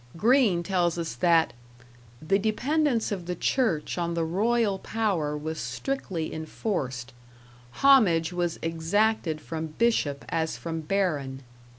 Green 0.17 0.63
tells 0.63 0.97
us 0.97 1.13
that 1.13 1.53
"the 2.19 2.39
dependence 2.39 3.11
of 3.11 3.27
the 3.27 3.35
church 3.35 3.99
on 3.99 4.15
the 4.15 4.23
royal 4.23 4.79
power 4.79 5.37
was 5.37 5.59
strictly 5.59 6.33
enforced. 6.33 7.13
Homage 7.83 8.33
was 8.33 8.57
exacted 8.63 9.39
from 9.39 9.67
bishop 9.77 10.25
as 10.29 10.57
from 10.57 10.81
baron." 10.81 11.43